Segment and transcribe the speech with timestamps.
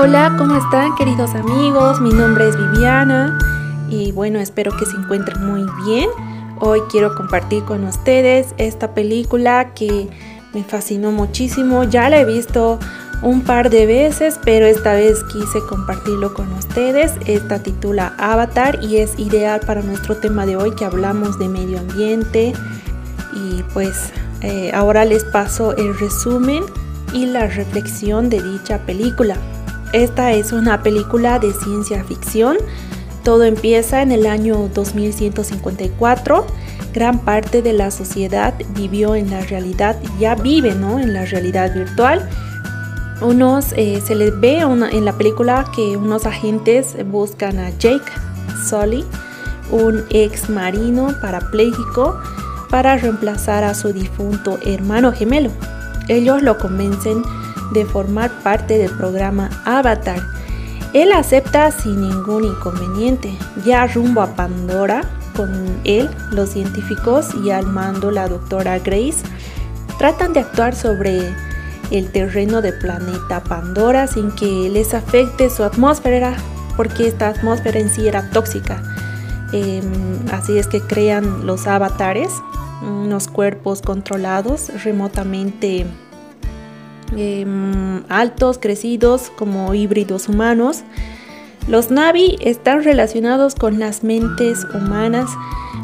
[0.00, 2.00] Hola, ¿cómo están queridos amigos?
[2.00, 3.36] Mi nombre es Viviana
[3.90, 6.08] y bueno, espero que se encuentren muy bien.
[6.60, 10.08] Hoy quiero compartir con ustedes esta película que
[10.54, 11.82] me fascinó muchísimo.
[11.82, 12.78] Ya la he visto
[13.22, 17.14] un par de veces, pero esta vez quise compartirlo con ustedes.
[17.26, 21.80] Esta titula Avatar y es ideal para nuestro tema de hoy que hablamos de medio
[21.80, 22.52] ambiente.
[23.34, 24.12] Y pues
[24.42, 26.62] eh, ahora les paso el resumen
[27.12, 29.36] y la reflexión de dicha película.
[29.92, 32.58] Esta es una película de ciencia ficción.
[33.24, 36.46] Todo empieza en el año 2154.
[36.92, 40.98] Gran parte de la sociedad vivió en la realidad, ya vive ¿no?
[40.98, 42.28] en la realidad virtual.
[43.22, 48.12] Unos, eh, se les ve en la película que unos agentes buscan a Jake
[48.68, 49.04] Sully,
[49.70, 52.18] un ex marino parapléjico,
[52.70, 55.50] para reemplazar a su difunto hermano gemelo.
[56.08, 57.22] Ellos lo convencen
[57.72, 60.20] de formar parte del programa Avatar.
[60.94, 63.36] Él acepta sin ningún inconveniente.
[63.64, 65.02] Ya rumbo a Pandora,
[65.36, 69.22] con él, los científicos y al mando la doctora Grace
[69.98, 71.32] tratan de actuar sobre
[71.90, 76.36] el terreno del planeta Pandora sin que les afecte su atmósfera,
[76.76, 78.82] porque esta atmósfera en sí era tóxica.
[79.52, 79.84] Em,
[80.32, 82.30] así es que crean los avatares,
[82.82, 85.86] unos cuerpos controlados remotamente
[87.16, 90.82] Em, altos, crecidos, como híbridos humanos.
[91.66, 95.30] Los Navi están relacionados con las mentes humanas,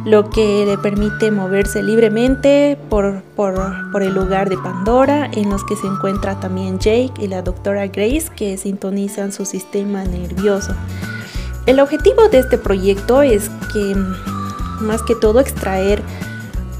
[0.04, 5.76] lo que le permite moverse libremente por, por, el lugar de Pandora, en los que
[5.76, 10.74] se encuentra también Jake y la doctora Grace, que sintonizan su sistema nervioso.
[11.66, 13.94] El objetivo de este proyecto es que,
[14.80, 16.02] más que todo, extraer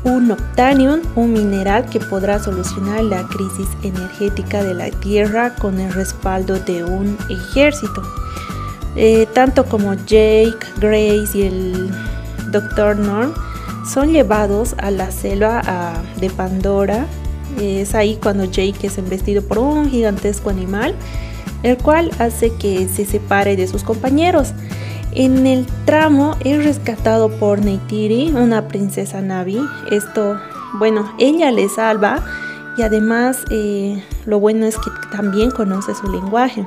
[0.04, 5.92] un Optanium, un mineral que podrá solucionar la crisis energética de la Tierra con el
[5.92, 8.02] respaldo de un ejército.
[8.96, 11.90] Eh, tanto como Jake, Grace y el
[12.52, 12.98] Dr.
[12.98, 13.32] Norm
[13.90, 17.06] son llevados a la selva de Pandora.
[17.60, 20.94] Es ahí cuando Jake es embestido por un gigantesco animal,
[21.62, 24.52] el cual hace que se separe de sus compañeros.
[25.16, 29.60] En el tramo es rescatado por Neytiri, una princesa Navi.
[29.92, 30.40] Esto,
[30.72, 32.20] bueno, ella le salva
[32.76, 36.66] y además eh, lo bueno es que también conoce su lenguaje.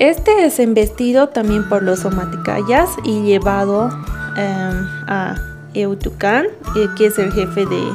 [0.00, 3.88] Este es embestido también por los Somaticayas y llevado
[4.36, 5.36] em, a
[5.72, 7.92] Eutucan, eh, que es el jefe de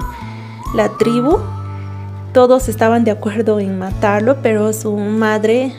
[0.74, 1.40] la tribu.
[2.34, 5.76] Todos estaban de acuerdo en matarlo, pero su madre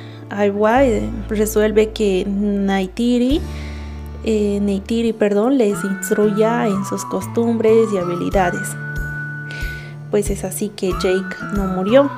[1.28, 3.40] Resuelve que Naitiri,
[4.24, 8.68] eh, perdón, les instruya en sus costumbres y habilidades.
[10.10, 12.10] Pues es así que Jake no murió.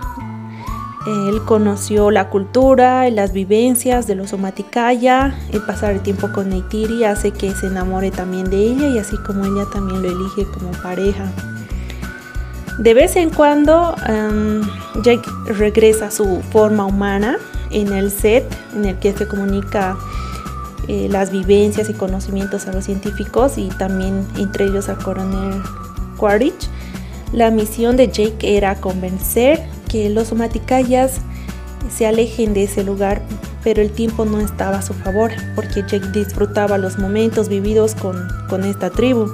[1.07, 5.39] Él conoció la cultura y las vivencias de los Somaticaya.
[5.53, 9.17] El pasar el tiempo con Neytiri hace que se enamore también de ella y así
[9.19, 11.31] como ella también lo elige como pareja.
[12.79, 13.95] De vez en cuando
[15.03, 17.37] Jake regresa a su forma humana
[17.75, 19.99] en el set en el que se comunica
[20.89, 25.63] eh, las vivencias y conocimientos a los científicos y también entre ellos al coronel
[26.17, 26.69] Quaritch.
[27.33, 31.21] La misión de Jake era convencer que los somaticayas
[31.95, 33.23] se alejen de ese lugar,
[33.63, 38.29] pero el tiempo no estaba a su favor porque Jake disfrutaba los momentos vividos con,
[38.49, 39.27] con esta tribu.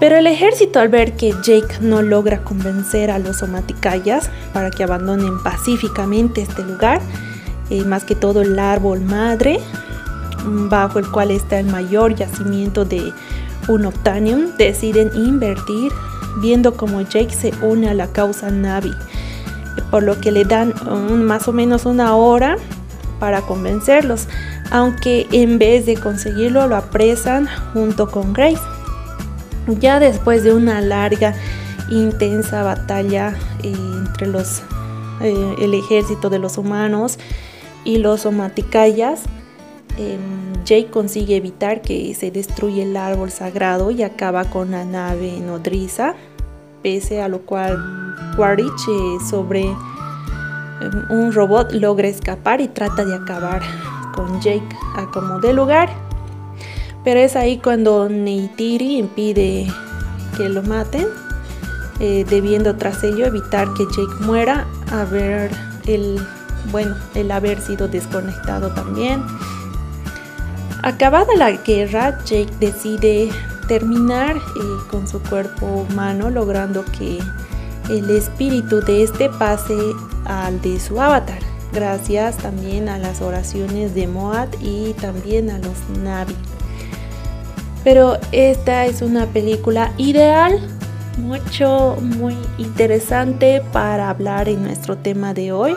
[0.00, 4.84] Pero el ejército al ver que Jake no logra convencer a los somaticayas para que
[4.84, 7.00] abandonen pacíficamente este lugar,
[7.70, 9.58] eh, más que todo el árbol madre,
[10.44, 13.12] bajo el cual está el mayor yacimiento de
[13.66, 15.92] Unobtanium, deciden invertir
[16.40, 18.94] viendo como Jake se une a la causa Navi,
[19.90, 20.74] por lo que le dan
[21.26, 22.56] más o menos una hora
[23.18, 24.28] para convencerlos,
[24.70, 28.77] aunque en vez de conseguirlo lo apresan junto con Grace.
[29.80, 31.34] Ya después de una larga,
[31.90, 34.62] intensa batalla eh, entre los,
[35.20, 37.18] eh, el ejército de los humanos
[37.84, 39.24] y los somaticayas,
[39.98, 45.38] em, Jake consigue evitar que se destruya el árbol sagrado y acaba con la nave
[45.40, 46.14] nodriza,
[46.82, 49.76] pese a lo cual Quaritch eh, sobre em,
[51.10, 53.62] un robot logra escapar y trata de acabar
[54.14, 56.07] con Jake a como de lugar
[57.08, 59.66] pero es ahí cuando Neytiri impide
[60.36, 61.06] que lo maten,
[62.00, 65.50] eh, debiendo tras ello evitar que Jake muera, haber
[65.86, 66.20] el,
[66.70, 69.22] bueno, el haber sido desconectado también.
[70.82, 73.30] Acabada la guerra, Jake decide
[73.68, 74.40] terminar eh,
[74.90, 77.20] con su cuerpo humano, logrando que
[77.88, 79.78] el espíritu de este pase
[80.26, 81.40] al de su avatar.
[81.72, 86.36] gracias también a las oraciones de Moat y también a los Navi.
[87.84, 90.60] Pero esta es una película ideal,
[91.18, 95.74] mucho, muy interesante para hablar en nuestro tema de hoy,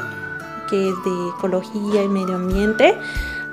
[0.69, 2.95] que es de ecología y medio ambiente.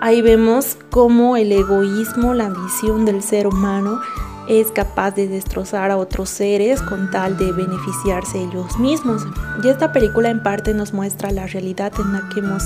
[0.00, 4.00] Ahí vemos cómo el egoísmo, la visión del ser humano
[4.48, 9.26] es capaz de destrozar a otros seres con tal de beneficiarse ellos mismos.
[9.62, 12.64] Y esta película en parte nos muestra la realidad en la que hemos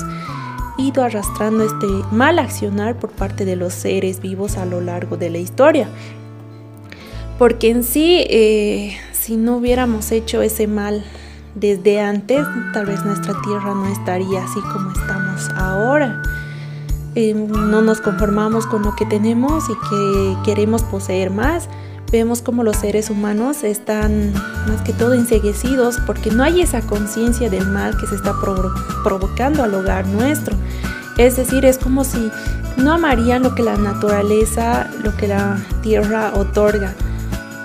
[0.82, 5.31] ido arrastrando este mal accionar por parte de los seres vivos a lo largo de
[5.31, 5.88] la historia.
[7.38, 11.05] Porque en sí, eh, si no hubiéramos hecho ese mal
[11.55, 16.23] desde antes, tal vez nuestra tierra no estaría así como estamos ahora.
[17.14, 21.69] Eh, no nos conformamos con lo que tenemos y que queremos poseer más.
[22.11, 24.34] Vemos como los seres humanos están
[24.69, 28.34] más que todo enseguecidos porque no hay esa conciencia del mal que se está
[29.02, 30.55] provocando al hogar nuestro.
[31.17, 32.31] Es decir, es como si
[32.76, 36.94] no amarían lo que la naturaleza, lo que la tierra otorga.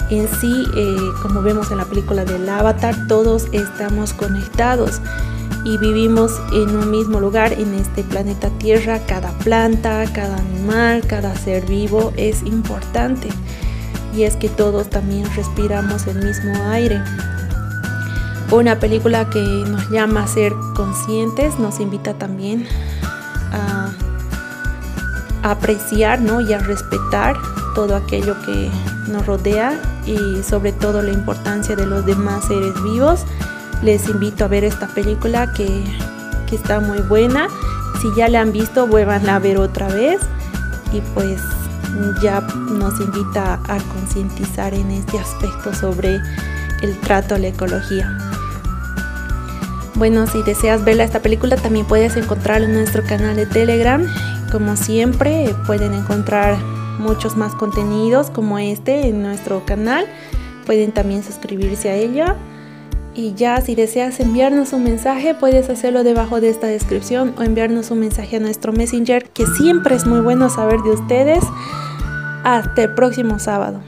[0.09, 5.01] En sí, eh, como vemos en la película del Avatar, todos estamos conectados
[5.65, 8.99] y vivimos en un mismo lugar en este planeta Tierra.
[9.05, 13.27] Cada planta, cada animal, cada ser vivo es importante.
[14.15, 17.01] Y es que todos también respiramos el mismo aire.
[18.51, 22.65] Una película que nos llama a ser conscientes, nos invita también
[25.51, 26.41] apreciar ¿no?
[26.41, 27.35] y a respetar
[27.75, 28.71] todo aquello que
[29.07, 33.25] nos rodea y sobre todo la importancia de los demás seres vivos
[33.81, 35.83] les invito a ver esta película que,
[36.51, 37.47] está muy buena.
[38.01, 40.19] Si ya la han visto, vuelvan a ver otra vez.
[40.93, 41.41] Y pues
[42.21, 46.21] ya nos invita a concientizar en este aspecto sobre
[46.81, 48.17] el trato a la ecología.
[49.95, 54.05] Bueno, si deseas ver esta película, también puedes encontrarla en nuestro canal de Telegram.
[54.51, 56.57] Como siempre, pueden encontrar
[56.99, 60.05] muchos más contenidos como este en nuestro canal.
[60.65, 62.35] Pueden también suscribirse a ella.
[63.13, 67.89] Y ya si deseas enviarnos un mensaje, puedes hacerlo debajo de esta descripción o enviarnos
[67.89, 71.43] un mensaje a nuestro Messenger, que siempre es muy bueno saber de ustedes.
[72.43, 73.81] Hasta el próximo sábado.